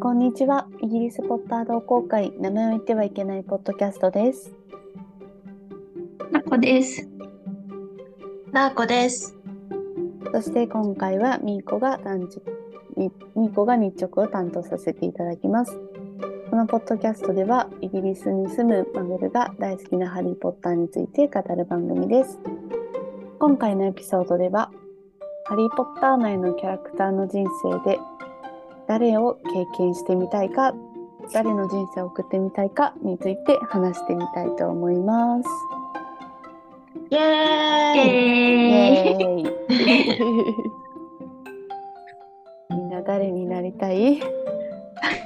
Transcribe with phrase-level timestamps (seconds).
[0.00, 0.68] こんにちは。
[0.80, 4.54] イギリスポッター同好会、名前を言ってはいけないポッドキャストです。
[6.30, 7.08] なこです。
[8.52, 9.36] なーこです。
[10.32, 12.40] そして今回はミーコが担当
[12.96, 15.76] みミーコが日直を担当させていただきます。
[16.48, 22.38] このポッドキャストでは、イギリスに住むマグルが大好きなハリー・ポッターについて語る番組です。
[23.40, 24.70] 今回のエピソードでは、
[25.46, 27.98] ハリー・ポッター内のキャラクターの人生で
[28.88, 30.74] 誰を経験してみたいか、
[31.32, 35.48] 誰の人生を送ってみたいかについて話してみたいと思います。
[37.10, 37.18] イエ
[37.96, 39.44] イーイ。
[42.70, 44.20] みんな誰になりたい？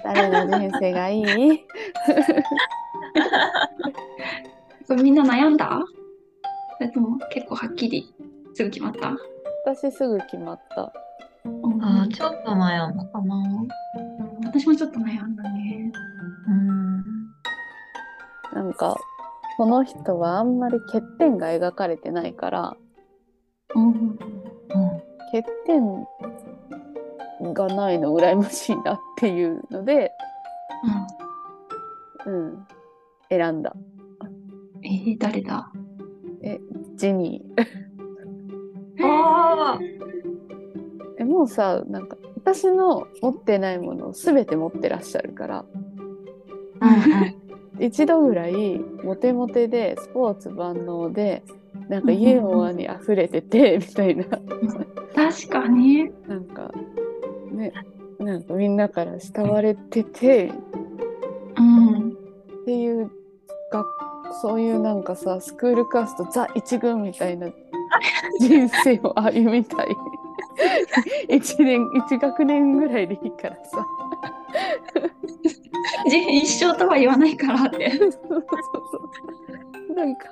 [0.04, 1.24] 誰の人生がいい？
[4.88, 5.80] これみんな悩んだ？
[6.78, 8.12] それとも結構はっきり
[8.54, 9.16] すぐ決まった？
[9.64, 10.92] 私すぐ決まった。
[11.44, 13.42] あーちょっと悩んだかな。
[14.44, 15.92] 私もちょっと悩んだね。
[16.48, 17.04] うん。
[18.52, 18.96] なんか、
[19.56, 22.76] この人はあんまり欠点が描かれてないから、
[23.74, 24.18] うん。
[25.32, 26.06] 欠点
[27.54, 30.12] がないの羨ましいなっていうので、
[32.26, 32.66] うん、
[33.30, 33.74] 選んだ。
[34.84, 35.70] えー、誰だ？
[36.96, 39.02] ジニー。
[39.04, 39.78] ああ。
[41.32, 45.64] えもうさなんか私の持ってないものを全て持ってらっしゃるから。
[46.80, 46.86] う
[47.28, 47.42] ん
[47.80, 51.42] 一度ぐらいモテモテでスポーツ万能で
[51.88, 54.24] なんかユーモアに溢れててみたいな。
[55.14, 56.10] 確かに。
[56.28, 56.70] なんか
[57.50, 57.72] ね
[58.18, 60.52] なんかみんなから慕われててっ
[61.58, 62.16] うん。
[62.66, 63.10] ていう
[63.72, 63.84] が
[64.42, 67.48] そういうなんかさスクールカーストザ一軍みたいな
[68.38, 69.88] 人生を歩みたい
[71.28, 73.86] 一年一学年ぐらいでいいからさ
[76.08, 77.90] じ 一生とは言わないからって。
[77.96, 78.36] そうそうそ
[79.90, 79.94] う。
[79.94, 80.26] なんか、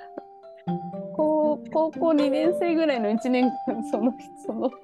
[1.15, 4.13] 高高校2年生ぐらいの1年間、その、
[4.45, 4.75] その、ポ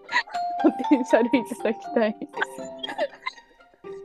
[0.89, 2.15] テンシャルいただきたい。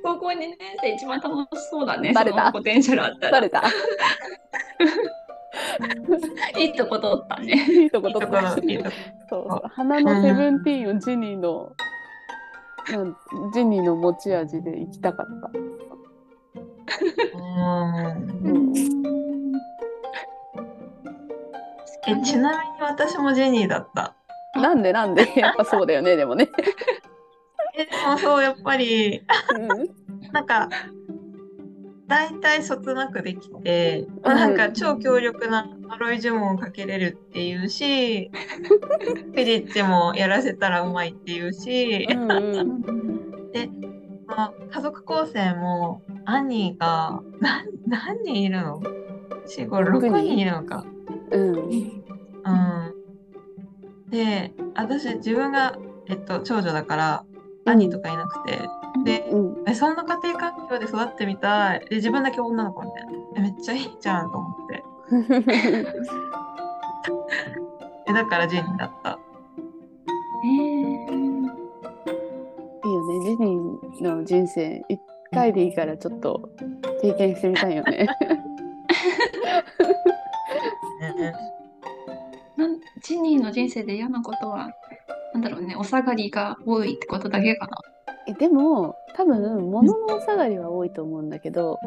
[0.02, 2.12] 高校2年生一番楽しそうだね。
[2.12, 2.52] バレた？
[2.52, 3.32] ポテンシャルあったら。
[3.32, 3.62] バレた？
[6.58, 7.52] いいとこ取ったね。
[7.68, 8.40] いいとこ取った。
[8.40, 8.90] いいところ、いいとこ
[9.28, 9.68] そうそう。
[9.68, 11.72] 花のセブンティーンをジニーの、
[12.90, 13.16] なん
[13.52, 15.50] ジニーの持ち味で行きたかった。
[17.38, 18.30] うん。
[18.44, 18.72] うん
[22.04, 24.14] え、ちなみに私もジェニーだった。
[24.56, 25.30] なんでなんで？
[25.38, 26.48] やっぱそうだよね、でもね。
[27.76, 29.24] え、でもそう、やっぱり、
[29.54, 29.68] うん
[30.32, 30.68] なんか、
[32.12, 42.82] 大体そつなくできて、なんか超強力な呪い呪文をかけれるっていうし、クィディッチもやらせたらうまいっていうし、うんうん
[44.28, 48.82] その家族構成もアニーが何何人いるの
[49.46, 50.38] ?4、5、6人？
[50.38, 50.84] いるのか。
[51.30, 51.54] うん。
[51.54, 52.94] うん。
[54.10, 55.76] で、私自分が、
[56.08, 57.24] えっと、長女だから、
[57.64, 58.68] 兄とかいなくて、
[59.04, 61.80] で、うんえそんな家庭環境で育ってみたい。
[61.88, 63.12] で、自分だけ女の子みたいな。
[63.36, 64.84] えめっちゃいいじゃんと思って。
[68.08, 69.18] えだからジェニーだった。
[70.44, 71.32] えー
[72.84, 75.00] いいよね、ジニーの人生、一
[75.32, 76.50] 回でいいからちょっと
[77.00, 78.08] 経験してみたいよね。
[82.56, 84.72] なんジニーの人生で嫌なことは、
[85.32, 87.78] なんだろうね、お下がりが多いってことだけかな。
[88.42, 91.78] えでも多分物のお下がりは多いと思うんだけど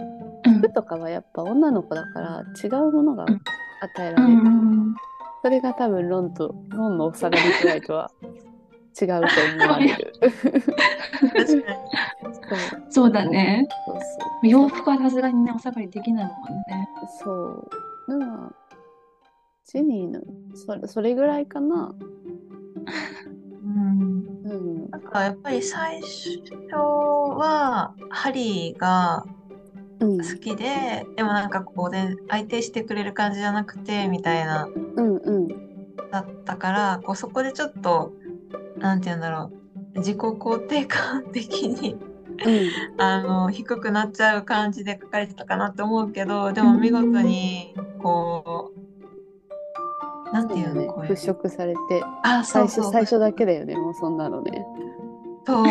[0.46, 3.42] うん服とかはやっぱ女の子だから違うものがうん
[3.82, 4.96] 与えらうれる、ん。
[5.44, 8.10] それが多分ロンとロンのお下がりくらいとは
[9.00, 10.14] 違うと思われる。
[11.46, 11.64] そう
[12.90, 13.68] そうだね。
[13.86, 16.34] そう洋服はさすがにね、お下がりできないもん
[16.70, 16.90] ね。
[17.20, 17.70] そう
[18.08, 18.52] そうだから
[19.66, 20.22] ジニーの
[20.56, 21.94] それそれぐらいかな
[24.46, 24.52] うん。
[24.52, 24.56] う
[24.88, 26.40] んなんかやっぱり最初
[26.78, 29.26] はハリーが
[30.00, 30.18] うん。
[30.18, 34.68] 好きで、でもなんかこうで相手してくれる感じじゃなくてみたいな。
[34.68, 35.48] うんうん。
[36.12, 38.14] だったからこうそこでちょっと
[38.78, 39.52] なんて言うんだろ
[39.96, 40.00] う。
[40.00, 41.94] 自己肯定感的に
[42.46, 43.02] うん。
[43.02, 48.65] あの低くなっちゃう感じで書かれてたかなって思うけどでも見事にこう
[50.34, 51.12] なんていうのねこういう。
[51.14, 52.92] 払拭されてあそうそう。
[52.92, 54.66] 最初最初だけだよねもうそんなのね。
[55.46, 55.66] そう。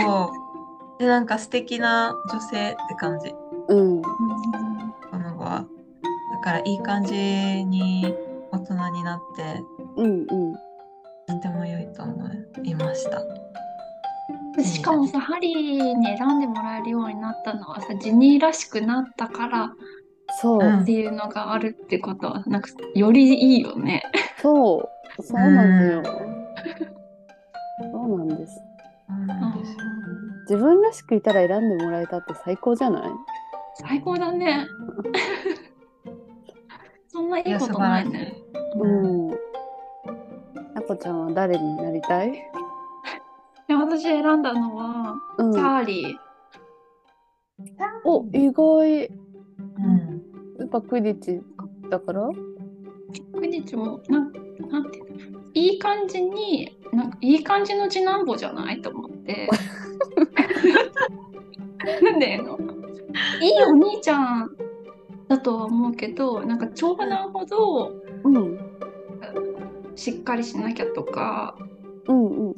[0.99, 3.35] でなんか素敵な女性って感じ。
[3.69, 4.03] うん。
[4.03, 4.09] こ
[5.19, 5.67] の子は。
[6.33, 8.15] だからいい感じに
[8.53, 9.63] 大人になって
[9.97, 10.55] うんうん。
[11.27, 12.31] とても良いと思
[12.63, 13.23] いました。
[14.63, 19.73] しかもさ、ハリーに選んでもらえるようになったのはさ、ジニーらしくなったから
[20.41, 24.03] そう、うんっていうのがあるってことは、なんかよりいいよね。
[24.41, 24.89] そ
[25.19, 26.03] う、そうなんだよ。
[27.93, 28.55] そうなんです。
[29.09, 29.79] そうなんですよ
[30.51, 33.11] 自分らしくいたら選んでもらえたって最高じゃない？
[33.77, 34.67] 最高だね。
[37.09, 38.35] そんないいことないね。
[38.77, 39.31] うん。
[40.75, 42.33] あこちゃんは誰になりたい？
[43.69, 45.59] で私選んだのは、うんチ。
[45.59, 46.17] ャーリー。
[48.05, 49.09] お、意外。
[50.65, 51.41] うんやっぱクイディッチ
[51.91, 52.29] だから？
[53.35, 54.33] クニチもなん
[54.71, 55.41] なんていうの？
[55.55, 59.49] いい感じになんかいい感じの次男坊じゃないと思って
[62.03, 62.59] なんでの？
[63.41, 64.51] いいお兄ちゃん
[65.29, 67.93] だとは思うけどなんか長男ほど
[68.25, 68.59] うん。
[69.97, 71.57] しっかりしなきゃとか
[72.09, 72.55] うんうん。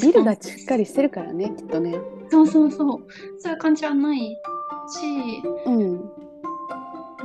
[0.00, 1.98] ビルがしっかりしてるからね、きっとね。
[2.30, 3.00] そうそうそう
[3.38, 6.10] そういう感じはないしうん。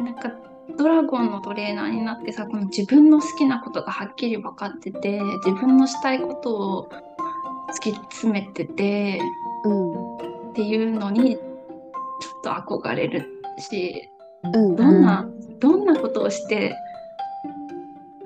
[0.03, 0.31] なんか
[0.77, 6.89] ドラゴンのトレーナーになってさこの自分の好きなことがはっきり分かってて自分のしたいことを
[7.69, 9.21] 突き詰めてて
[9.63, 10.15] うん。
[10.15, 14.09] っていうのにちょっと憧れるし
[14.43, 14.75] うん。
[14.75, 15.27] どんな、
[15.59, 16.75] どんなことをして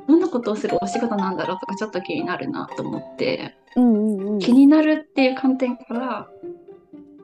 [0.07, 4.39] どんなことをするお仕事なんだろうとかちょっと気になるなと思ってうんうんうん。
[4.39, 6.27] 気になるっていう観点から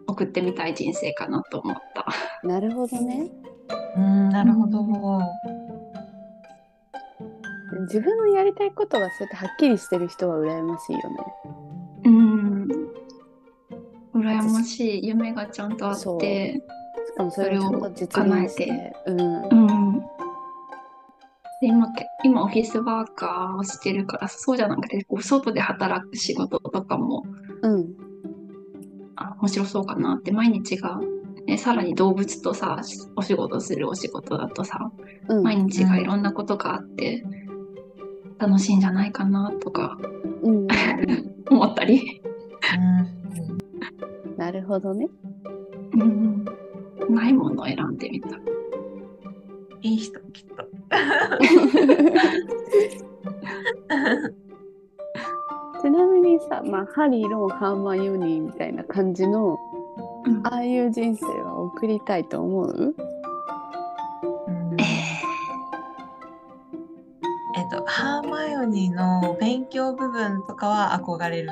[0.07, 2.07] 送ってみたい人生かなと思った。
[2.47, 3.31] なるほどね。
[3.95, 4.85] うんなるほど。
[7.81, 11.17] 自分のやりたいことがそうやってはっきりしてる人は羨ましいよね。
[12.05, 12.67] うん
[14.13, 18.93] 羨ましい夢がちゃんとあってしかもそれを実現して。
[19.07, 19.19] うん。
[19.19, 19.99] うん
[21.61, 27.23] で今け今オフィスワーカーをしてるからそうじゃなくてこう外で働く仕事とかも
[27.61, 27.93] うん。
[29.15, 30.99] あ面白そうかなって毎日が、
[31.45, 32.81] ね、さらに動物とさ
[33.15, 34.91] お仕事するお仕事だとさ
[35.27, 35.43] うん。
[35.43, 37.23] 毎日がいろんなことがあって
[38.37, 39.97] 楽しいんじゃないかなとか
[40.41, 40.67] うんうんうん。
[41.49, 42.23] 思ったり、
[44.35, 45.07] なるほどね。
[45.93, 46.43] うん、
[47.09, 48.29] ないものを選んでみた。
[49.81, 50.67] いい人きっと。
[55.81, 59.74] ちなみにさ、まあ、ハリー、ロン、ハーマイオニーみたいな感じの、うん
[60.43, 62.95] ああいう人生は送りたいと思う？
[64.47, 64.77] うん
[67.57, 71.49] えっと、ハーマイオニーの勉強部分とかは憧れる。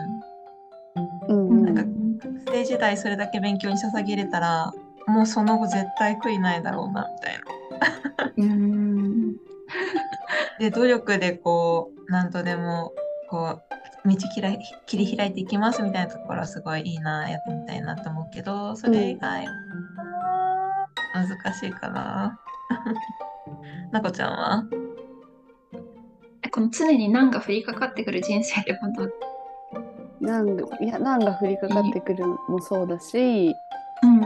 [1.27, 1.63] うんうん。
[1.65, 1.83] なんか
[2.45, 4.73] 学生時代それだけ勉強に捧げれたら、
[5.07, 7.43] もうその後絶対悔いないだろうな、みたいな。
[8.37, 9.35] うん
[10.59, 12.93] で、努力でこう、なんとでも、
[13.29, 13.61] こう、
[14.05, 14.51] 道切ら
[14.85, 22.39] 切り開いていきますみたいなところはすごいいいな、やってみたいなと思うけど、それ以外は、難しいかな。
[23.91, 24.65] なこちゃんは？
[26.51, 29.09] この常に難が降りかかってくる人生ってこと
[30.19, 34.21] なんがいや難が降りかかってくるもそうだし、うん。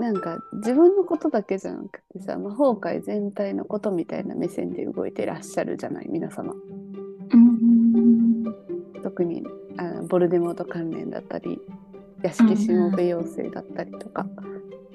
[0.00, 6.52] なんか自分のことだけじゃなくてさ魔法界全体のことみたいな目線で動いてらっしゃるじゃない皆様。
[6.52, 6.75] うん
[9.16, 9.42] 特に
[9.78, 11.58] あのボルデモート関連だったり
[12.22, 14.26] 屋敷しもべ妖精だったりとか、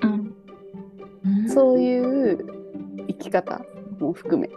[0.04, 1.50] うん。
[1.50, 2.46] そういう
[3.08, 3.66] 生き方
[4.00, 4.48] も含め。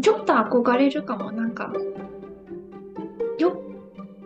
[0.00, 1.32] ちょっと憧れるかも。
[1.32, 1.72] なんか
[3.38, 3.60] よ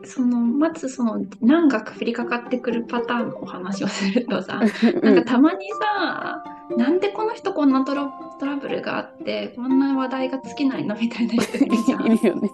[0.05, 4.61] そのまずその難が降りかかってくるパターンのお話をするとさ
[5.03, 6.43] なんかたまにさ、
[6.77, 12.07] なんでこの人こんなトラトラブルがあってこんな話題が尽きないのみたいな人いるじゃん。
[12.13, 12.51] いるよね。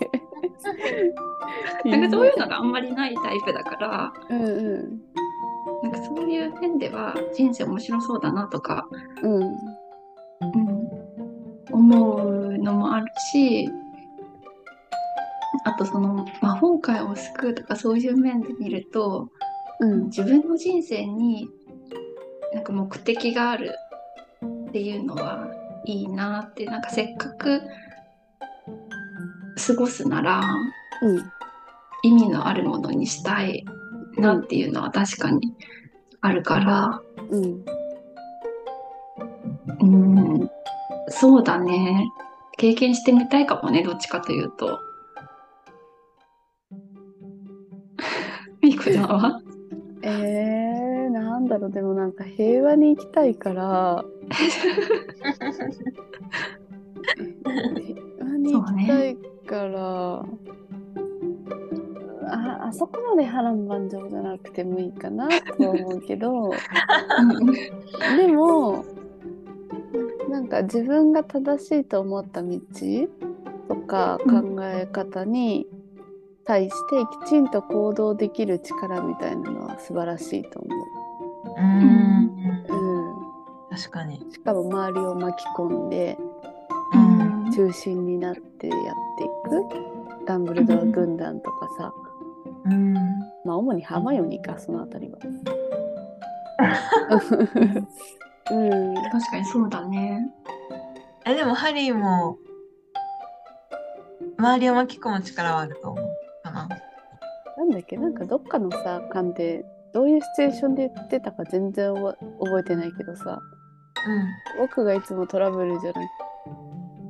[1.85, 5.01] なんかそういうのがあんまりないタイプだからうんう
[5.83, 8.87] なんかそういう面では人生面白そうだなとか、
[9.23, 9.53] んうんうん、
[11.73, 13.69] 思うのもあるし
[15.65, 19.29] あとその魔法界を救うとかそういう面で見ると
[19.81, 21.49] うん自分の人生に
[22.53, 23.75] なんか目的がある
[24.69, 25.49] っていうのは
[25.85, 27.63] いいなってなんかせっかく
[29.67, 30.43] 過ごすなら
[31.03, 31.31] うん。
[32.05, 33.65] 意味のあるものにしたい
[34.19, 35.55] なっていうのは確かに
[36.21, 37.01] あるから、
[37.31, 37.65] うん。
[39.81, 39.87] う
[40.45, 40.51] ん、
[41.09, 42.07] そうだね。
[42.59, 44.79] 経験してみたいかもねどっちかというと。
[48.63, 49.41] みこちゃんは？
[50.03, 50.54] えー、
[51.45, 54.03] なんだろうでもなんか平和に生きたいから。
[54.25, 54.39] 平
[58.25, 60.25] 和に生きたいから、
[62.27, 66.51] あああそこまで波乱万丈じゃなくてもいいかなとは思うけど。
[68.17, 68.87] でも
[70.31, 72.59] なんか自分が正しいと思った道
[73.69, 74.31] とか考
[74.63, 75.69] え方に
[76.45, 80.79] 対してきちんと行動できる力みたいなのは素晴らしいと思う。
[81.01, 81.04] ん。
[81.57, 81.61] う。
[81.61, 82.31] うん、
[83.71, 84.19] 確かに。
[84.31, 86.19] しかも周りを巻き込んで
[86.93, 87.51] うん。
[87.53, 88.79] 中心になってやっ
[89.19, 91.93] ていくダンブルドア軍団とかさ、
[92.65, 92.95] うん。
[93.45, 95.19] まあ主にハーマイオニーかそのあたりは。
[98.51, 100.33] うん、確かにそうだね。
[101.27, 102.39] え、でもハリーも、
[104.39, 106.07] 周りを巻き込む力はあると思う
[106.43, 106.69] かな。
[107.57, 107.97] なんだっけ？
[107.97, 112.17] なんかどっかのさ間でどういうシチュエーションで言ってたか全然覚
[112.59, 113.41] えてないけどさ。
[114.59, 116.01] 僕がいつもトラブルじゃな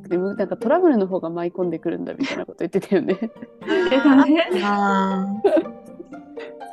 [0.02, 3.18] くてなんかトラブルの方が舞い込んでくるんだみたいなこと言ってたよね。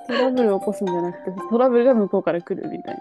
[0.08, 3.00] トラブルを起こすんじゃなくてトラブルが向こうから来るみたい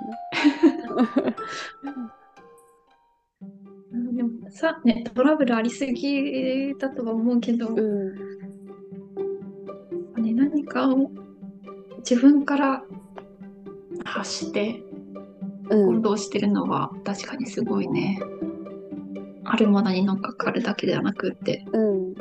[4.13, 7.83] でもさ、ね、トラブルありすぎだとは思うけど、な。
[7.83, 8.15] うん。
[10.23, 11.11] ね、何かを
[12.01, 12.83] 自分から
[14.05, 14.83] 発して
[15.71, 18.21] うん行動してるのは確かにすごいね。
[19.45, 21.65] あるものに乗っかかるだけではなくって。
[21.73, 22.15] うん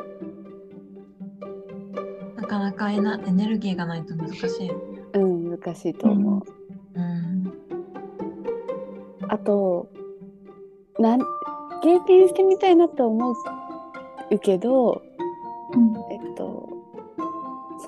[2.36, 4.71] なかなかエナエネルギーがないと難しい。
[5.13, 7.00] うん難しいと思う。
[7.00, 7.53] うん。
[9.27, 9.89] あと
[11.00, 11.19] なん
[11.81, 15.01] 経験してみたいなと思うけど、
[15.74, 16.68] うんえっと、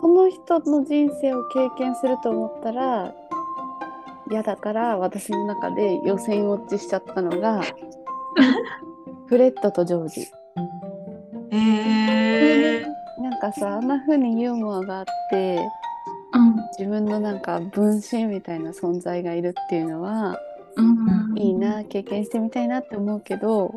[0.02, 3.14] その人の人生を経験すると思ったら
[4.32, 7.62] 嫌だから私の中で予選落ちしちゃったのが
[9.28, 10.28] フレットとジョージ。
[11.52, 13.22] えー。
[13.22, 15.60] なんかさあんな風にユーモアがあって
[16.34, 20.40] うん自分のなんか分身みたいな存在がいるっていうのは
[20.76, 23.72] うんいいな経験してみたいなって思うけど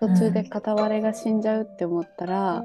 [0.00, 2.62] 途中で片割れが死んじゃうって思ったら、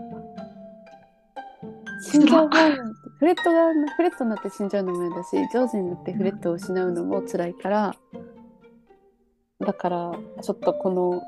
[2.02, 2.76] 死んじゃう方に
[3.20, 7.96] フレットがフレットになって死んじゃうのも嫌だしジョージになってフレットを失うのも辛いから
[9.60, 11.22] だからちょっとこの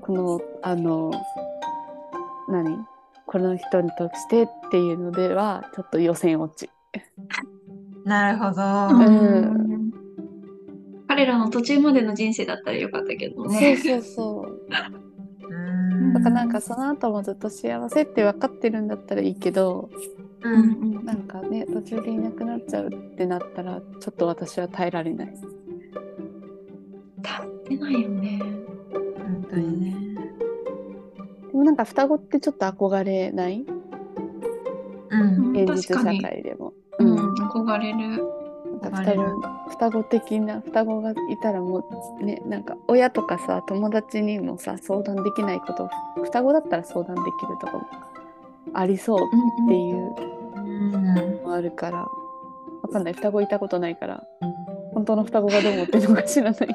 [0.00, 1.12] このあの
[2.48, 2.78] 何
[3.26, 6.70] この人にとしてっていうのではちょっと予選落ち。
[8.04, 8.62] なるほど。
[9.08, 9.92] ん
[11.06, 13.76] 彼らの途中までの人生だったらよかったけどそうね。
[13.76, 14.68] そうそう。
[16.16, 19.88] うんだからなんかその後もずっと幸せって分かってるんだったらいいけど
[20.42, 20.48] う。
[20.48, 25.28] うんんなんかね途中でいなくなっちゃうってなったらちょっと私は耐えられない。
[25.28, 25.42] 立
[27.42, 28.40] ってないよね。
[29.18, 29.96] 本当にね。
[31.52, 33.64] でもなんか双子ってちょっと憧れない？
[35.10, 35.52] うん。
[35.52, 36.04] 現実社。
[36.04, 36.72] 会でも。
[36.98, 38.24] ううんん、憧れる。
[38.82, 41.86] か双子双子的な双子がいたらも
[42.20, 45.88] うねなんか親とかさ友達にもさ相談できないこと
[46.22, 47.86] 双子だったら相談できるとかも
[48.74, 50.14] ありそうっていう
[50.56, 50.92] うん。
[50.92, 52.08] のもあるからわ
[52.90, 53.12] かんない。
[53.12, 54.24] 双子いたことないから
[54.92, 56.74] 本当の双子がどう思ってるのか知らないけど。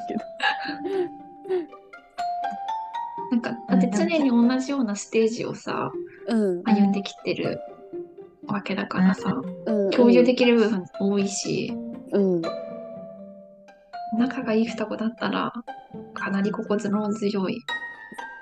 [3.30, 5.92] なんか、だって常に同じようなステージをさ、
[6.28, 6.62] うん。
[6.62, 7.60] 歩んできてる
[8.46, 11.76] わけだからさ、うん、共有できる部分多いし、
[12.12, 12.42] うん、
[14.18, 15.52] 仲がいい双子だったら、
[16.14, 17.60] かなり心強い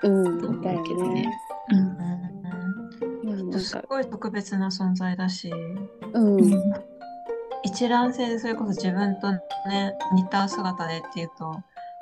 [0.02, 1.32] うん、と思うけどねね。。
[1.70, 1.82] うんう
[3.34, 5.50] ん、なんか、すごい特別な存在だし、
[6.12, 6.72] うん、うん
[7.62, 9.40] 一卵性でそれこそ自分とね、
[10.14, 11.56] 似た姿でっていうと、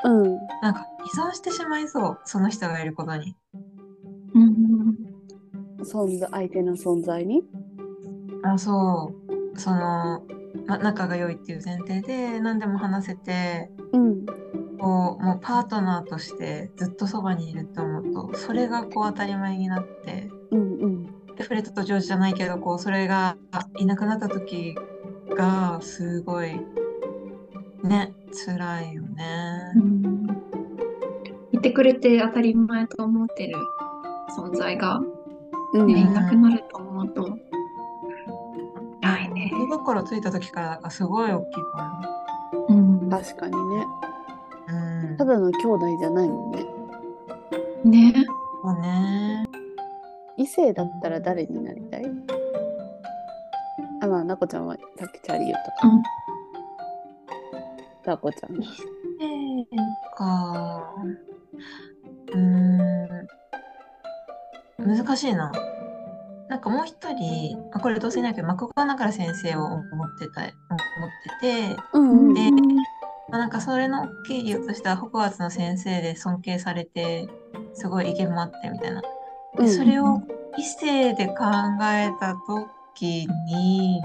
[0.05, 3.35] うん、なんか依存してしまいそう、その人がいることに。
[4.35, 4.55] うん
[5.85, 7.43] 存在、相手の存在に？
[8.43, 9.13] あ、そ
[9.55, 9.59] う。
[9.59, 10.23] その、ま、
[10.67, 14.27] 仲が良いっていう前提で何でも話せて、うん、
[14.79, 21.07] こう、もうパートナーとしてずっとそばにいると思うと、それがこう当たり前になって、うん、うん、
[21.37, 23.37] でフレットとジョージじゃないけど、こう、それが
[23.79, 24.77] いなくなった時
[25.37, 26.61] が、すごい、
[27.83, 28.15] ね、
[28.47, 29.73] 辛いよね。
[29.77, 30.27] うん。
[31.53, 33.57] いてくれて当たり前と思ってる
[34.37, 35.01] 存在が、
[35.73, 37.39] うん、ね、いなくなると思うと、
[39.05, 39.51] 辛いね。
[39.53, 41.63] 物心ついた時からだからすごい大きいと
[42.69, 43.59] うん確かにね。
[43.59, 43.87] 思う。
[44.69, 45.17] うん。
[45.19, 48.13] ただの兄弟じゃないもんね。
[48.13, 48.25] ね。
[48.63, 49.45] そうね。
[50.37, 52.03] 異性だったら誰になりたい？
[54.01, 55.89] あ、まあ、なこちゃんはさっきチャリ言ったか。
[55.89, 56.03] うん
[58.05, 58.55] なこちゃん。
[58.55, 59.65] えー、
[60.15, 60.93] か。
[62.33, 63.27] うーん。
[64.79, 65.51] 難しいな。
[66.49, 70.53] なんかもう一人、まあこれどうせないけど、マコガナから先生を思ってた、思っ
[71.41, 72.51] てて、うんうんで
[73.31, 77.29] まあ、なんかそれの経緯をとしては、ホグワーツの先生で尊敬されて、
[77.73, 79.03] すごい威厳もあってみたいな。
[79.57, 80.21] うんでそれを
[80.59, 81.35] 異性で考
[81.83, 84.03] えたときに、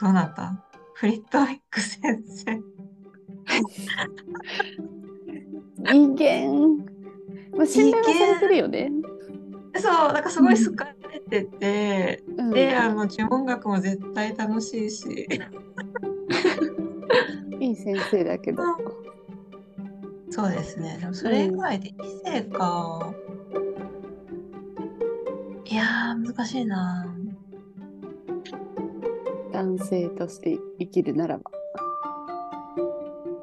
[0.00, 0.54] どうなった？
[0.94, 2.62] フリットウィック先生。
[5.94, 6.78] 威厳。
[7.56, 8.90] まあ、信頼はされてるよね。
[9.76, 15.28] そう、なんかすごい好かれてて、うんで、あの、呪文学も絶対楽しいし。
[17.60, 18.62] いい先生だけど。
[20.30, 20.98] そうですね。
[21.00, 21.92] でもそれ以外で異
[22.24, 23.14] 性か。
[25.64, 27.06] いやー、難しいな。
[29.52, 31.50] 男性として生きるならば。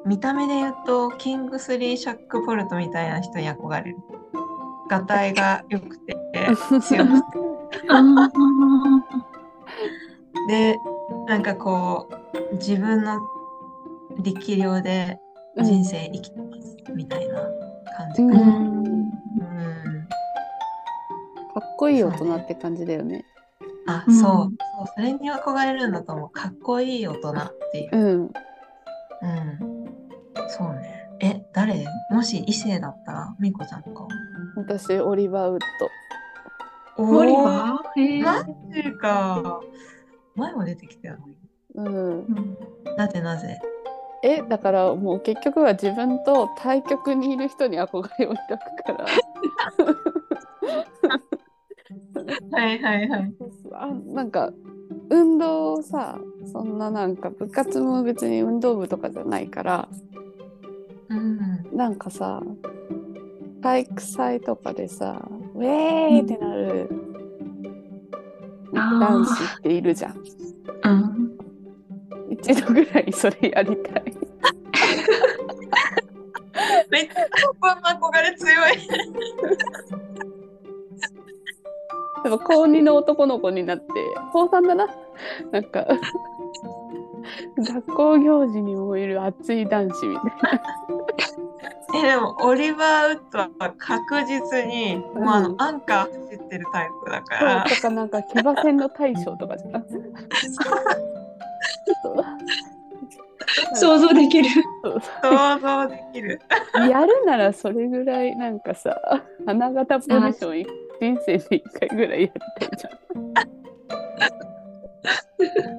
[0.04, 3.96] 見た目で言うと、キングスリー・シャック・ポルトみたいな人に憧れる。
[4.92, 6.14] がたいが良くて、
[6.80, 7.38] 強くて。
[7.88, 8.02] あ
[10.48, 10.78] で、
[11.26, 12.08] なんかこ
[12.52, 13.20] う、自分の
[14.22, 15.18] 力量で
[15.56, 17.40] 人生生きてます、みたいな
[17.96, 18.40] 感じうかな。
[18.40, 19.12] んうん。
[21.54, 23.24] かっこいい大人って感じだよね。
[23.86, 24.26] あ、うんそう。
[24.26, 24.50] そう、
[24.94, 26.30] それに憧れるんだと思う。
[26.30, 27.34] かっこいい大人っ
[27.72, 27.96] ていう。
[27.96, 28.20] うん。
[28.20, 28.30] うん。
[30.48, 31.08] そうね。
[31.20, 31.86] え、誰？
[32.10, 33.88] もし異性だったら、みこちゃんか。
[34.56, 35.60] 私、オリバーウッ
[36.98, 38.00] オオリバー？
[38.00, 39.60] へえマジか。
[40.34, 41.34] 前も出てきたよね。
[41.74, 41.82] ド。
[41.82, 41.94] うん。
[41.94, 42.56] うん
[42.96, 43.60] なぜなぜ？
[44.22, 49.06] え、だからもう結局は自分と対極にいる人に憧れを抱くから。
[52.52, 53.34] はいはいはい。
[53.72, 54.52] あなんか
[55.10, 56.18] 運動をさ
[56.52, 59.88] そんななんか部活も別に運動部とかじゃないから
[61.08, 61.66] うん。
[61.76, 62.42] なんかさ
[63.62, 65.22] 体育祭とかでさ
[65.54, 66.88] ウェーイってなる
[68.72, 70.16] 男子っているじゃん。
[70.84, 71.38] うん。
[72.30, 74.02] 一度ぐらいそれやりたい。
[76.90, 77.14] めっちゃ
[77.60, 78.78] こんな憧れ強い。
[82.24, 83.84] でも高2の男の子になって
[84.32, 84.86] 高3だな。
[85.52, 85.86] なんか
[87.58, 90.24] 学校行事に燃える熱い男子みたい
[90.58, 90.62] な
[92.02, 97.64] え、でも、オリバー・ウッドは確実に、もうあの、アンカー走ってるタイプだから。
[97.68, 99.84] そうとかなんか騎馬戦の大将とかじゃん
[103.74, 104.48] 想像できる。
[105.22, 106.40] 想像できる。
[106.88, 108.96] やるならそれぐらいなんかさ
[109.46, 110.66] 花形ポジションい
[111.00, 112.86] 人生で一回ぐらいやりたいじ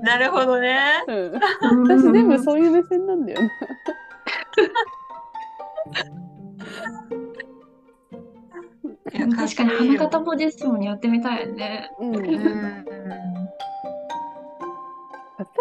[0.04, 1.04] なるほどね。
[1.08, 3.52] ゃん、うん、私全部そういう目線なんだよね
[4.58, 4.70] いや
[9.36, 11.90] 確かに花形ポジションやってみたいよね。
[12.00, 12.86] うん、例うん。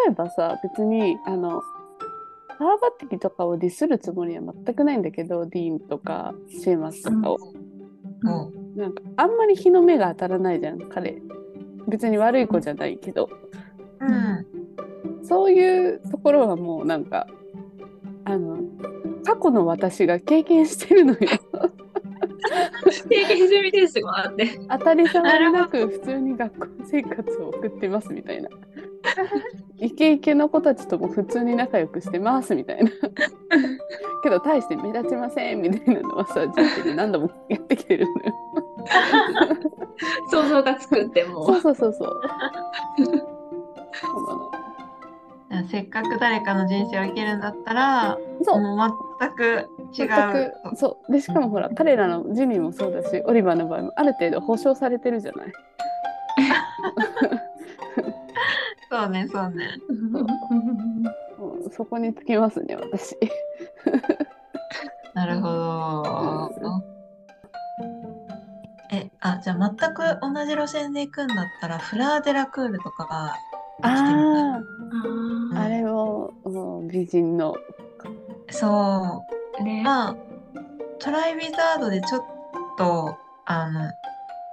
[0.08, 1.60] えばさ別にあの
[2.58, 7.38] ハーバティとかをディスるつもりは全くないんだけどディーンとかシェーマスとかを、
[8.22, 11.20] もなんかあんまり日の目が当たらないじゃん彼
[11.88, 13.28] 別に悪い子じゃないけど
[14.00, 14.04] う。
[14.04, 14.46] うん。
[15.24, 17.26] そういうところはもうなんか
[18.24, 18.58] あの
[19.24, 21.18] 過去の私が経験してるのよ。
[23.08, 24.58] 経験済みですもあって。
[24.68, 28.48] 当たり障りなく普通に学校生活を送ってますみたいな。
[29.78, 32.90] イケイケの子たちとも普通に仲良くしてますみたいな。
[34.22, 38.34] けど大して目立ちませんみたいなのはさ人生で何度もやってきてるのよ。
[40.30, 42.20] 想像がつくってもそうそうそうそう。
[43.94, 44.61] そうなの
[45.70, 48.78] せっかく誰かの人生を生きるんだったら、そうもう
[49.20, 50.52] 全く違全う。
[50.70, 55.52] くそうでしかもほら彼らのジミーもそうだしオリバーの場合もある程度保証されてるじゃない？
[58.90, 59.68] そうね、そうね。
[61.72, 63.16] そこにつきますね私
[65.14, 66.82] なるほど。
[68.90, 73.34] え、あ、じゃあ全く同じ路線で行くんだったら、フラーデラクールとかが
[73.82, 74.62] あ
[75.54, 77.56] あれももう美人の。
[78.50, 79.24] そ
[79.58, 79.64] う。
[79.82, 80.16] まあ、
[80.98, 82.22] トライウィザードでちょっ
[82.78, 83.80] と、あの、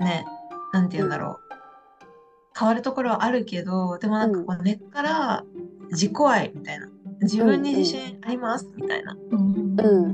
[0.05, 0.25] ね、
[0.73, 1.39] なんて言うんだろう。
[2.57, 5.43] 変わるところはあるけど、でもなんかこう根っから
[5.91, 6.89] 自己愛みたいな。
[7.21, 9.15] 自分に自信ありますみたいな。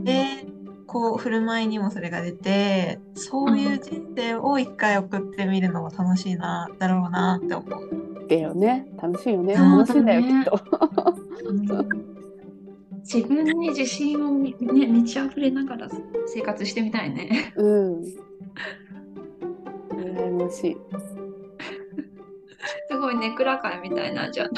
[0.04, 0.46] で、
[0.88, 8.15] こう振る舞いにもそれが出て、そういう人生を一回送ってみるのも楽しいな、だろうなって思う。
[8.28, 10.60] だよね楽しいよね楽しいんだよきっと
[13.06, 15.88] 自分に自信をみね満ち溢れながら
[16.26, 17.54] 生活してみたいね。
[17.56, 18.02] うん
[19.92, 20.78] 羨ましい
[22.90, 24.50] すごいネクラ会みたいなじゃん。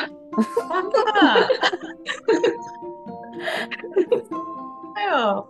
[0.70, 1.14] 本当だ。
[4.96, 5.50] だよ。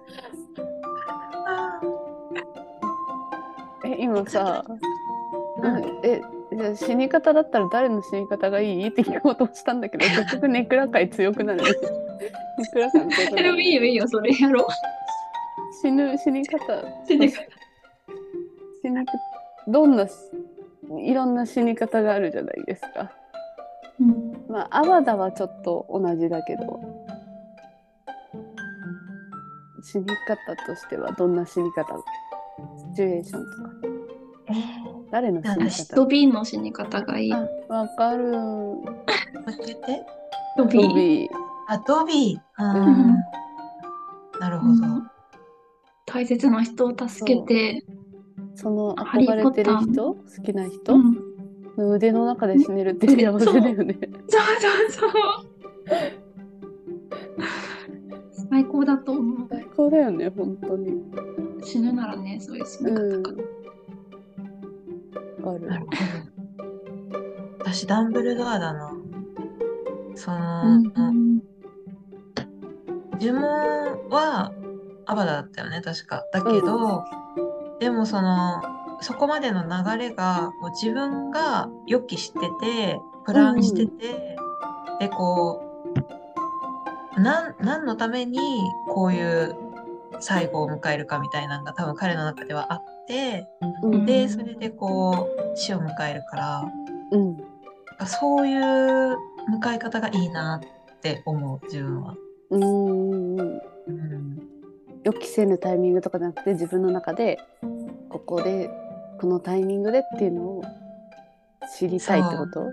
[1.45, 1.79] あ
[3.85, 4.65] え、今さ、
[5.61, 6.21] うんうんえ、
[6.57, 11.69] じゃあ死に方だったら誰の死に方がいいって聞こうとしたんだけど、 結局ネクラ界強くなるね。
[12.57, 13.61] ネクラ界強くなる。
[13.61, 14.67] いいよいいよ、それやろう。
[15.81, 16.83] 死ぬ死に方。
[17.05, 17.43] 死に方
[18.81, 19.13] 死に方
[19.67, 20.13] どんなし
[21.03, 23.11] いろんな死に方があるじゃないですか。
[23.99, 26.79] うんまあ、アバダはちょっと同じだけど、
[29.83, 31.85] 死に方としてはどんな死に方？
[32.93, 34.96] シチュエーションとか。
[35.11, 37.33] 誰の死に私方ドビーの死に方がいい。
[37.33, 38.31] あ、わかる。
[38.37, 40.77] もう一回言って。
[40.77, 41.29] ビー。
[41.67, 42.63] あ、ドビー。
[42.63, 43.15] うん
[44.39, 44.71] なるほど。
[44.71, 45.09] うん
[46.09, 47.83] 大切な人を助けて、
[48.55, 50.15] その憧れてる人？
[50.15, 51.17] 好きな人、うん
[51.77, 53.97] の腕の中で死ねるって幸せだよね。
[54.27, 55.11] そうそうそう。
[58.49, 59.47] 最高だと思う。
[59.49, 61.03] 最高だよね、本当に。
[61.61, 63.23] 死ぬならね、そういう死にうん。
[63.23, 63.31] 方か。
[63.31, 63.56] わかる
[65.53, 65.87] なる。
[67.59, 68.91] 私、ダンブルドアだな。
[70.15, 71.41] その、うん
[73.19, 74.51] 呪文は
[75.05, 76.23] アバダだったよね、確か。
[76.31, 77.03] だけど、
[77.79, 78.61] でもその、
[79.01, 84.37] そこまでの流れが、こう自分が予期してて、プランしてて、
[84.99, 85.63] で、こ
[87.17, 88.39] う、なん、何のために
[88.89, 89.55] こういう
[90.19, 93.47] 最後を迎えるかみたいなのが多分彼の中ではあって、
[93.83, 94.05] うん。
[94.05, 96.71] で、それでこう、死を迎えるから、
[97.11, 97.37] うん。
[98.05, 100.61] そういう迎え方がいいな
[100.95, 102.15] って思う、自分は。
[102.51, 104.41] うんうん。
[105.03, 107.39] 予期せぬタイミングとかじゃなくて自分の中で
[108.09, 108.69] ここで
[109.21, 110.63] このタイミングでっていうのを
[111.77, 112.65] 知りたいってこと？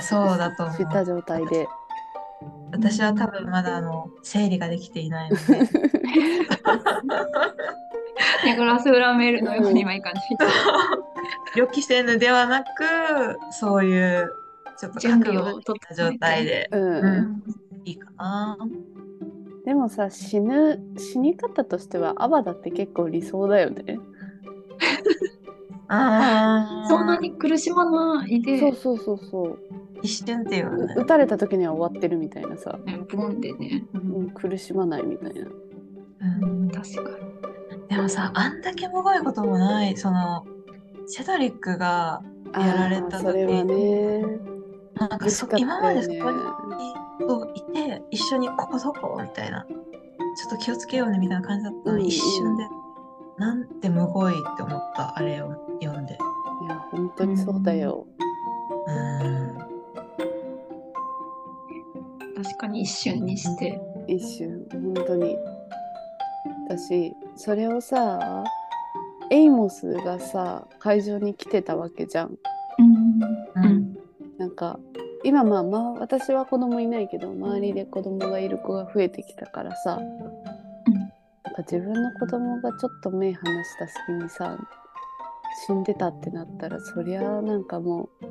[0.00, 1.04] そうだと思知ったう。
[1.04, 1.66] 状態で。
[2.72, 5.42] 私は多分まだあの、整理ができていないので。
[8.44, 10.24] ネグラス裏メールのようにはいかない。
[11.56, 12.66] 予期せぬではなく、
[13.50, 14.30] そういう、
[14.76, 17.42] ちょっと準覚備を整えて悟できた状態でうんうん
[17.86, 18.58] いいかな。
[19.64, 23.98] でもさ死ぬ死に方としてはアバダって結構理想だよね。
[25.88, 29.58] あーそんなに苦しまないで、そうそうそうそう。
[30.06, 31.02] 一瞬っていうのねう。
[31.02, 33.84] 撃たれた時には終わってるみたいなさ、ね、ボンでね。
[33.94, 35.46] ううんん、苦しまないみたいな。
[36.42, 37.86] うん確かに。
[37.88, 40.44] でもさ、あんだけむごいこともない、その、
[41.06, 42.22] セドリックが、
[42.54, 44.22] やられた時あーそれはね。
[44.94, 46.38] なんかそかね今までそこに
[47.20, 49.66] そういて、一緒にここどこみたいな。
[49.66, 52.64] ちょっと気をつけようねみたいな感じだったのに、うんうん一瞬で、
[53.38, 55.50] なんてむごいって思った、あれを
[55.82, 56.14] 読んで。
[56.14, 58.06] いや本当にそうだよ。
[58.86, 59.75] うん。
[62.36, 63.80] 確かに一瞬にして。
[64.06, 65.36] 一瞬本当に。
[66.68, 68.44] 私それをさ
[69.30, 72.36] エイモスがさ会場に来てたわけじゃん。
[72.78, 73.96] うんうん
[74.38, 74.78] なんか
[75.24, 84.58] 今まあまあ私は子供いないけど周りで子供がいる子が増えてきたからさ、なんか自分の子供がちょっと目離した隙にさ
[85.66, 88.26] 死んでたってなったらそりゃなんかもう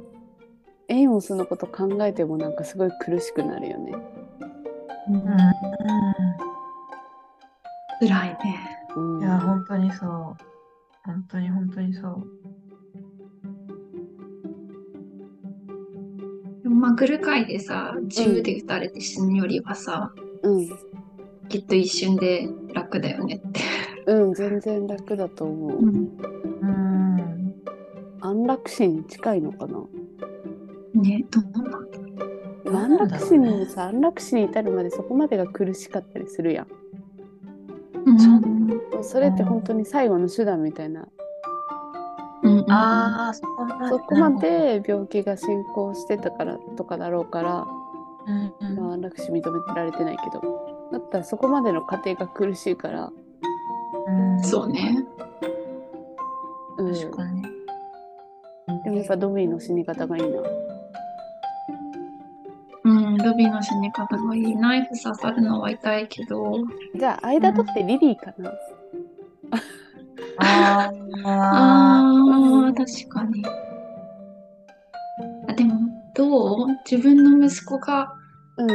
[0.87, 3.93] エイモスのこと考えてもなんかすごい苦しくなるよね。
[5.09, 5.21] うんうん。
[7.99, 8.37] 辛いね。
[8.95, 10.09] うん、いや、本当にそう。
[11.03, 12.27] 本当に本当にそう。
[16.63, 20.67] でもまあ、グル界でさ、銃で撃たれて死ぬよりはさ、うん、
[21.49, 23.61] きっと一瞬で楽だよねって。
[24.07, 25.79] うん、全然楽だと思う。
[25.79, 27.55] うん。
[28.21, 29.79] 安楽死に近いのかな？
[30.95, 36.67] ね、どうなんだ安楽死さ安楽死に至るまでそこまでが苦しかったりするやん。
[38.05, 41.07] うんそれって本当に最後の手段みたいな
[42.43, 43.89] うんうんああ、そこまで。
[43.89, 47.65] そこまで病気が進行してたからとかだろうから、
[48.27, 48.79] うんうん。
[48.79, 50.41] まあ、安楽死認められてないけど
[50.91, 53.11] だったらそこまでの過程が苦しいから、
[54.07, 55.03] うんそうね。
[56.77, 57.41] うん、確かに。
[58.83, 60.41] でもやっぱドビーの死に方がいいな。
[63.25, 64.55] うん、ルビーの死に方がいい。
[64.55, 66.57] ナイフ刺さるのは痛いけど、
[66.95, 68.51] じゃあ間取ってリリーかな。
[70.37, 70.91] あ
[71.23, 71.35] あ。
[72.65, 73.43] ああ、確かに。
[75.47, 75.73] あでも、
[76.13, 76.67] どう？
[76.89, 78.13] 自分の息子が
[78.57, 78.67] うん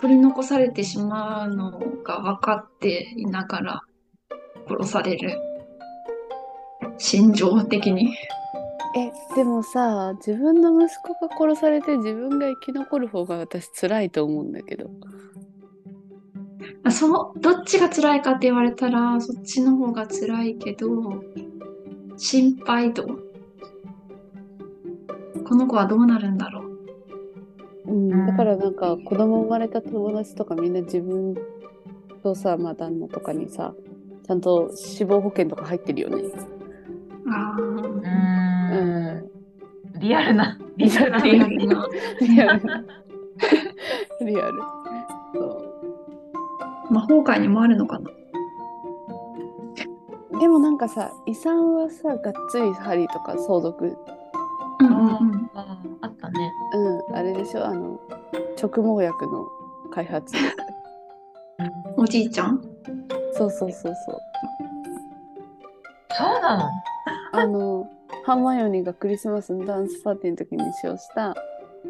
[0.00, 1.70] 取り残されてしまうの
[2.02, 3.82] が分かっていながら
[4.68, 5.38] 殺される。
[6.98, 8.14] 心情的に。
[8.96, 14.90] えでもさ自分の息子が殺されて自分が生き残る方が私辛いと思うんだけど
[16.84, 21.22] あそう、どっちが辛いかって言われたら、そっちの方が辛いけど、
[22.16, 23.06] 心配度。
[25.44, 26.62] この子はどうなるんだろ
[27.86, 27.92] う。
[27.92, 31.34] うん、だからなんか子供生まれた友達とかみんな自分
[32.22, 33.74] とさ、まあ、旦那とかにさ
[34.24, 36.22] ちゃんと死亡保険とか入ってるよね。
[37.28, 37.56] あ
[38.76, 40.00] うん。
[40.00, 41.18] リアルな、リアルな。
[41.18, 42.84] リアルな。
[44.20, 44.52] リアル。
[45.34, 45.64] そ
[46.90, 48.10] 魔法界にもあるのかな？
[50.32, 53.96] うでもなんかさ遺産はさがっつりハリーとか相続
[54.80, 55.50] うんうんうん。
[55.54, 56.52] ああったね。
[56.74, 57.66] うんあれでしょ？
[57.66, 58.00] あの
[58.60, 59.46] 直毛薬の
[59.92, 60.34] 開発
[61.96, 62.62] おじいちゃん？
[63.34, 63.94] そうそうそうそう
[66.16, 66.70] そうなの？
[67.32, 67.88] あの
[68.24, 71.34] ハーマイオニーがクリスマスのダンスパーティーの時に使用した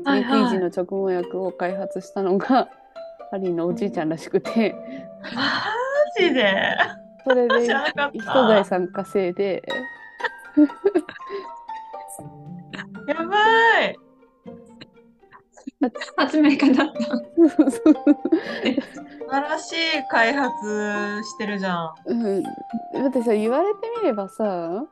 [0.05, 0.43] はいはい。
[0.45, 2.69] 3P 時の直毛薬を開発したのが
[3.31, 4.75] ハリーのおじいちゃんらしくて。
[5.35, 5.63] マ
[6.19, 6.77] ジで？
[7.25, 8.19] それで知らなかった。
[8.19, 9.63] 人財産稼いで。
[13.07, 13.97] やばい。
[16.17, 17.03] 発明家だった。
[17.71, 17.83] 素
[19.29, 19.77] 晴らしい
[20.11, 20.53] 開発
[21.25, 21.95] してるじゃん。
[22.07, 22.49] うん、だ
[23.09, 24.85] ってさ言われてみればさ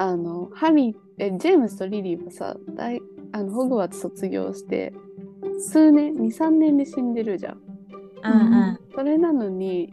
[0.00, 4.94] あのハリーえジェームスとリリーはさ大あのホグワーツ卒業して
[5.58, 7.60] 数年23年で死んでるじゃん。
[8.24, 8.36] うんう
[8.72, 8.78] ん。
[8.94, 9.92] それなのに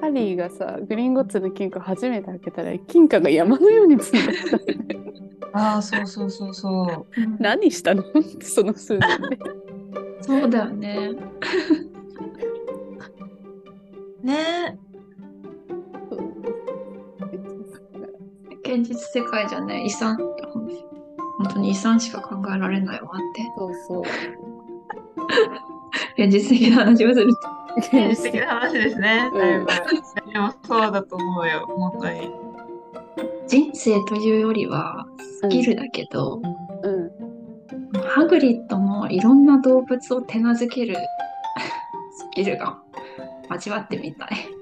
[0.00, 4.32] ハリーがさグリンゴッツの金庫初めて開けたら金貨が山のように積んで
[5.52, 7.14] たああ、そうそうそうそう。
[7.38, 8.02] 何したの？
[8.40, 9.38] その数年で。
[10.22, 11.10] そうだよね。
[14.24, 14.78] ね
[18.74, 23.42] 現実世界じゃね、遺産、本当に遺産しか考えられないわって。
[23.58, 24.02] そうそう。
[26.16, 27.40] 現実的な話をすると。
[27.76, 29.30] 現実的な話ですね。
[29.32, 29.66] うん
[30.32, 32.30] でもそうだと思うよ、本当に。
[33.46, 35.06] 人生というよりは
[35.42, 36.40] スキルだけど、
[36.82, 38.02] うん。
[38.08, 41.00] ハグリッドのいろんな動物を手なずけるス
[42.34, 42.78] キルが
[43.50, 44.61] 味わってみたい。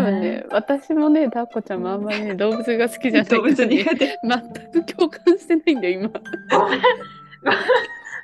[0.00, 4.18] 分ね、私もね、タッコちゃんもあんまりね、動物が好きじゃないから、ね、手。
[4.24, 6.10] 全く共感してないんだよ、今。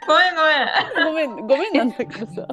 [0.06, 1.26] ごめんごめん。
[1.26, 2.46] ごめん、ごめんなんだけどさ。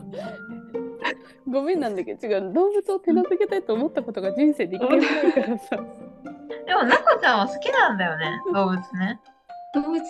[1.47, 5.77] ごめんなんだけど、違う、動物を手なずけたいと思ったことが人生で一回もないからさ。
[6.65, 9.19] でも、なこちゃんは好きなんだよね、動物ね。
[9.73, 10.03] 動物好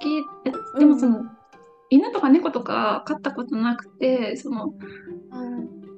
[0.00, 0.08] き
[0.44, 1.24] えでもその、
[1.90, 4.72] 犬とか猫とか飼ったことなくてその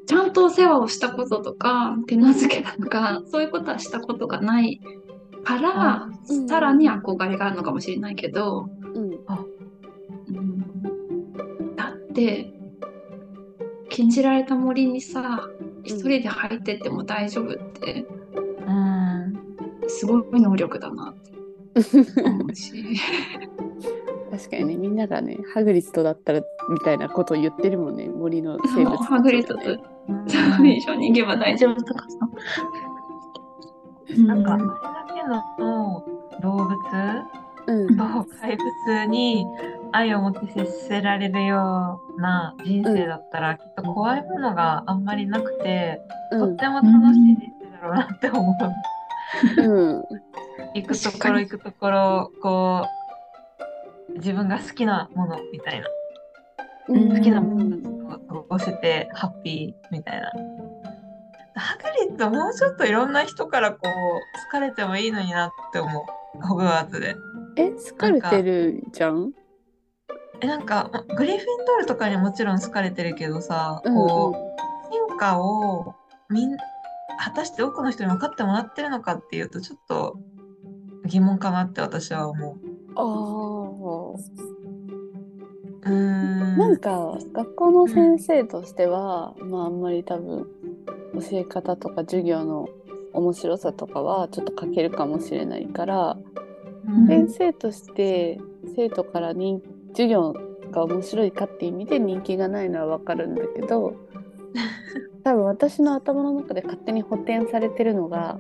[0.09, 4.81] ちゃんとお世話をしたこととか手なずけたとかそういうことはしたことがない
[5.45, 9.13] からあうんさらに憧れがあるのかもしれないけど、うん。
[9.13, 12.55] うんだって
[13.91, 15.47] 禁じられた森にさ
[15.85, 18.07] 一人で入ってっても大丈夫って
[18.67, 19.39] うん。
[19.89, 22.73] すごい能力だなって思うし
[24.31, 29.98] 確かにね、みんながね、ハグリッドだったらみたいなことを言ってるもんね、森の生物ね、ハグリッドと
[30.65, 32.19] 一緒に行けば大丈夫とかさ。
[34.17, 34.71] なんか、あれだ
[35.15, 36.03] けの
[36.41, 36.79] 動物
[37.67, 37.97] うん。
[37.97, 39.47] と怪物に
[39.93, 46.01] 愛を持って接せられるような人生だったら、きっと怖いものがあんまりなくて、
[46.33, 46.41] うん。
[46.41, 48.57] とっても楽しい人生だろうなって思
[49.59, 49.63] う。
[49.63, 50.05] うん。
[50.75, 52.87] 行くところ行くところ、こ
[54.09, 55.87] う、自分が好きなものみたいな。
[56.89, 57.98] うん好きなものを
[58.29, 60.33] 過ごせてハッピーみたいな。
[61.55, 66.05] ハグリッドもうちょっといろんな人からこう好かれてもいいのになって思う。
[66.43, 67.17] ホグワーツで。
[67.57, 69.33] え、好かれてるじゃん？
[70.41, 74.33] え、なんか、まグリフィンドールとかにはもちろん好かれてるけどさ、うんこ
[74.89, 75.97] う、進化を
[76.31, 76.57] みん
[77.19, 80.17] 果たして多くの人に分かってもらってるのかっていうとちょっと
[81.07, 82.57] 疑問かなって私は思う。
[82.95, 84.58] あ。
[85.89, 90.47] なんか学校の先生としては、まああんまり多分
[91.15, 92.69] 教え方とか授業の
[93.13, 96.19] 面白さとかはちょっと欠けるかもしれないから、
[96.89, 97.07] うん。
[97.07, 98.39] 先生として
[98.77, 100.35] 生徒から人授業
[100.71, 103.95] が面白いかって意味で人気がないのはわかるんだけど
[105.25, 108.39] 多分私の頭の中で勝手に補填されてるのが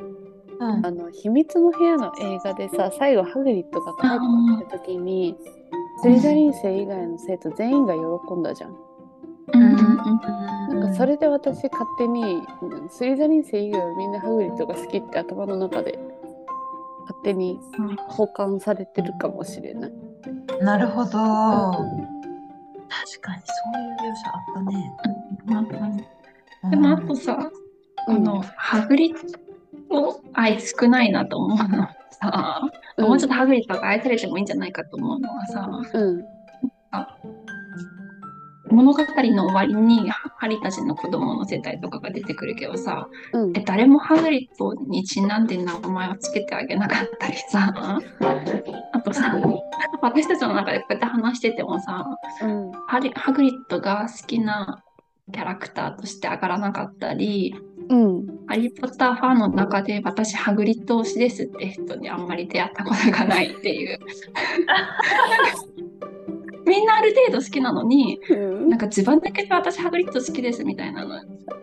[0.60, 0.86] うん。
[0.86, 5.36] あの秘密の部屋の映画でさ最後ハグリッドが帰ってきた時に
[6.00, 8.76] スリザリン生以外の生徒全員が喜んだじゃん。
[9.54, 15.98] うんなんかそれで私勝手にうんスリザリン生以外はみんなハグリッドが好きって頭の中で
[17.02, 17.58] 勝手に
[18.08, 19.92] 保管されてるかもしれない。
[20.60, 21.10] なるほど。
[21.10, 24.94] 確うんかにそういう描写あったね。
[26.70, 27.50] でもあとさ、
[28.08, 29.14] あの、ハグリッ
[29.90, 32.62] ド愛少ないなと思うのはさ、
[32.96, 33.06] うん。
[33.06, 36.24] もうちょっとハグリッドが愛されてもいいんじゃないかと思うのはさ、うん。
[38.70, 43.52] 物語の終わりにハリたちの子供の世帯とかが出てくるけどさ、うん。
[43.56, 48.00] え誰もハグリッドにちなんで名前をつけてあげなかったりさ、
[48.92, 49.36] あとさ、
[50.02, 52.06] 私たちの中でこうやって話しててもさ、
[52.42, 52.72] うん。
[52.86, 54.84] ハリハグリッドが好きな
[55.32, 57.54] キャラクターとして上がらなかったり、
[57.88, 63.98] うんハリー・ポッターファンの中で私ハグリッド推しですって人にあんまり出会ったことがないっていう。
[66.66, 71.20] みんなある程度好きなのに、うんなんか自分だけで私ハグリッド好きですみたいなの。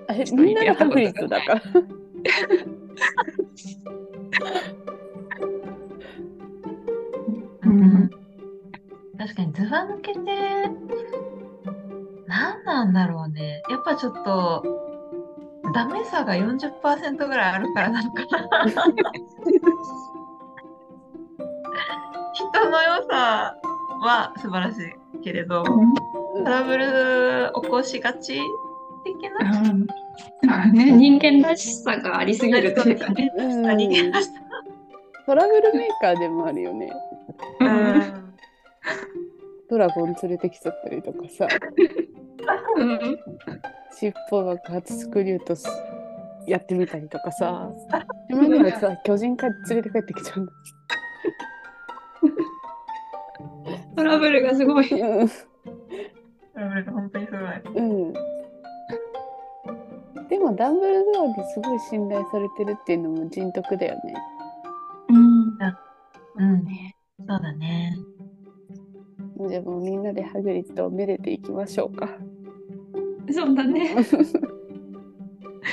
[0.09, 1.61] えみんながハグリッドだから。
[7.65, 8.09] うん
[9.17, 10.19] 確かにずば抜けて、
[12.27, 13.61] 何なんだろうね。
[13.69, 14.94] やっぱちょっと、
[15.73, 18.37] ダメさが40%ぐらいあるからなのかな。
[22.33, 23.57] 人の良さ
[24.01, 25.73] は素晴らしいけれど、ト
[26.43, 28.39] ラブル起こしがち
[29.03, 29.61] 的な？
[29.61, 29.87] うん
[30.73, 33.31] ね、人間らしさがありすぎるっていうかね。
[33.37, 34.29] うん何気なさ。
[35.25, 36.93] トラブルメーカーでもあるよね。
[37.59, 38.35] うん
[39.69, 42.04] ドラゴン連れてきちゃったりとかさ、うん
[43.91, 45.67] 尻尾爆発スクリューとす
[46.47, 47.71] やってみたりとかさ、
[48.29, 50.45] 今にはさ、巨人か連れて帰ってきちゃうん。
[50.45, 50.51] だ。
[53.95, 54.89] トラブルがすごい。
[54.89, 54.97] ト
[56.55, 57.41] ラブルが本当にすごい。
[57.75, 58.13] うん。
[60.29, 64.13] でもダンブルドアにすごい信頼されてるっていうのも人徳だよね。
[65.09, 65.57] うん。
[66.37, 67.95] うん、ねそうだね。
[69.49, 70.03] じゃあもうみん。
[70.03, 72.09] なでハグリッドをめでていきましょうか。
[73.31, 73.95] そうだね。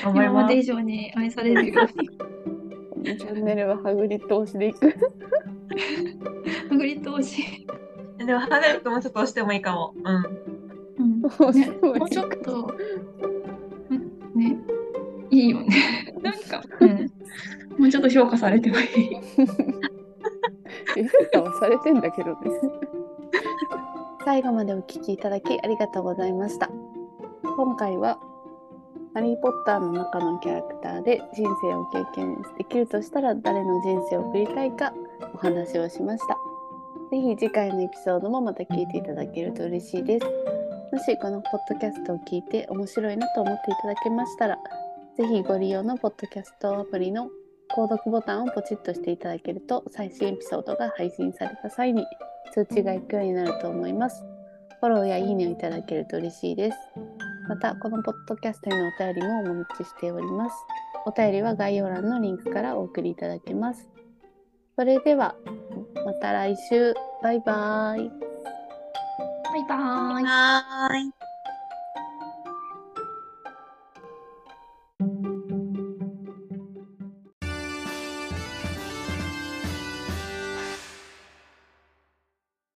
[0.03, 3.19] 今ますで以上に愛されるように。
[3.19, 4.91] チャンネルはハグリッド推しでいく。
[6.69, 7.67] ハグリッド推し。
[8.19, 9.95] でも、ハガリットもちょっと押してもいいかも。
[10.03, 10.17] うん。
[10.99, 12.75] うん推ねもうちょっと、
[13.91, 14.57] うんね、
[15.31, 16.15] いいよね。
[16.23, 16.91] なんか、うん、
[17.79, 18.87] もうちょっと評価されてもいい。
[21.33, 22.37] 評価はされてんだけどね。
[24.25, 26.71] 最後までお聞きいただきありがとうございました。
[27.55, 28.19] 今回は
[29.13, 34.95] ハリー・ポッターの中のキャラクターで人生を経験できるとしたら誰の人生を送りたいか
[35.35, 36.39] お話をしました。
[37.11, 40.27] ぜひ次回のエピソードもまた聞いていただけると嬉しいです。
[40.93, 44.59] もしこのポッドキャストを聞いて面白いなと思っていただけましたら、
[45.19, 47.29] ぜひご利用のポッドキャストアプリの
[47.77, 52.07] 購読ボタンをポチッとしていただけると最新エピソードが配信された際に
[52.53, 54.25] 通知が行くようになると思います。
[54.81, 56.79] フォローやいいねをいただけると嬉しいです。
[57.53, 60.57] また、このポッドキャストへのお便りもお待ちしております。
[61.05, 63.91] お便りは概要欄のリンクからお送りいただけます。
[64.75, 65.35] それでは、
[66.07, 66.95] また来週。
[67.23, 68.09] バイバイ。
[68.09, 71.22] バイバーイ。